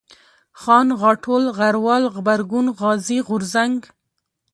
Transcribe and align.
خان، 0.61 0.87
غاټول، 1.01 1.43
غروال، 1.57 2.03
غبرگون، 2.15 2.65
غازي، 2.79 3.17
غورځنگ 3.27 3.79